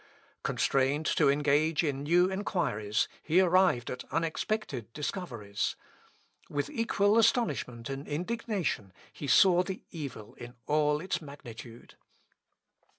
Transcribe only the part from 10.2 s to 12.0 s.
in all its magnitude.